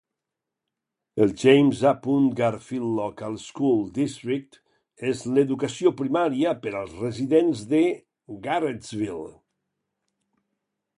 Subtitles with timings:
[1.25, 1.91] El James A.
[2.39, 4.59] Garfield Local School District
[5.13, 7.87] és l'educació primària per als residents de
[8.49, 9.31] Garrettsville.